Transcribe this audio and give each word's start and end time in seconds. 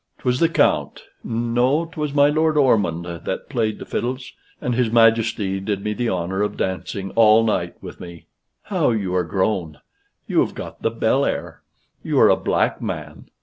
'Twas 0.17 0.39
the 0.39 0.49
Count 0.49 1.03
no, 1.23 1.85
'twas 1.85 2.11
my 2.11 2.27
Lord 2.27 2.57
Ormond 2.57 3.05
that 3.05 3.49
played 3.49 3.77
the 3.77 3.85
fiddles, 3.85 4.33
and 4.59 4.73
his 4.73 4.89
Majesty 4.91 5.59
did 5.59 5.83
me 5.83 5.93
the 5.93 6.09
honor 6.09 6.41
of 6.41 6.57
dancing 6.57 7.11
all 7.11 7.43
night 7.43 7.75
with 7.81 7.99
me. 7.99 8.25
How 8.63 8.89
you 8.89 9.13
are 9.13 9.23
grown! 9.23 9.77
You 10.25 10.39
have 10.39 10.55
got 10.55 10.81
the 10.81 10.89
bel 10.89 11.23
air. 11.23 11.61
You 12.01 12.19
are 12.19 12.29
a 12.31 12.35
black 12.35 12.81
man. 12.81 13.29